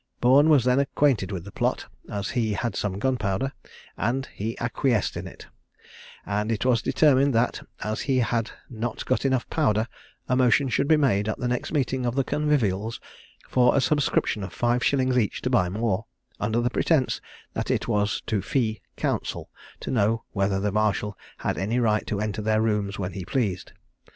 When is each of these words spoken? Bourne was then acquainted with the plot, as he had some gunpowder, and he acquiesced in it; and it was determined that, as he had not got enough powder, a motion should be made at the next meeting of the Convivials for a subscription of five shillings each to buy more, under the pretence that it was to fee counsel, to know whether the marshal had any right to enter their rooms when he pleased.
Bourne 0.19 0.49
was 0.49 0.63
then 0.65 0.79
acquainted 0.79 1.31
with 1.31 1.45
the 1.45 1.51
plot, 1.51 1.85
as 2.09 2.31
he 2.31 2.53
had 2.53 2.75
some 2.75 2.97
gunpowder, 2.97 3.53
and 3.95 4.25
he 4.33 4.57
acquiesced 4.59 5.15
in 5.15 5.27
it; 5.27 5.45
and 6.25 6.51
it 6.51 6.65
was 6.65 6.81
determined 6.81 7.35
that, 7.35 7.61
as 7.83 8.01
he 8.01 8.17
had 8.17 8.49
not 8.67 9.05
got 9.05 9.25
enough 9.25 9.47
powder, 9.51 9.87
a 10.27 10.35
motion 10.35 10.69
should 10.69 10.87
be 10.87 10.97
made 10.97 11.29
at 11.29 11.37
the 11.37 11.47
next 11.47 11.71
meeting 11.71 12.03
of 12.07 12.15
the 12.15 12.23
Convivials 12.23 12.99
for 13.47 13.75
a 13.75 13.79
subscription 13.79 14.41
of 14.41 14.51
five 14.51 14.83
shillings 14.83 15.19
each 15.19 15.39
to 15.43 15.51
buy 15.51 15.69
more, 15.69 16.07
under 16.39 16.61
the 16.61 16.71
pretence 16.71 17.21
that 17.53 17.69
it 17.69 17.87
was 17.87 18.21
to 18.25 18.41
fee 18.41 18.81
counsel, 18.97 19.51
to 19.81 19.91
know 19.91 20.23
whether 20.31 20.59
the 20.59 20.71
marshal 20.71 21.15
had 21.37 21.59
any 21.59 21.79
right 21.79 22.07
to 22.07 22.19
enter 22.19 22.41
their 22.41 22.59
rooms 22.63 22.97
when 22.97 23.11
he 23.13 23.23
pleased. 23.23 23.71